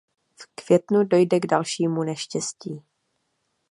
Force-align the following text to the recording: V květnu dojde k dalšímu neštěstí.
V 0.35 0.47
květnu 0.55 1.03
dojde 1.03 1.39
k 1.39 1.47
dalšímu 1.47 2.03
neštěstí. 2.03 2.83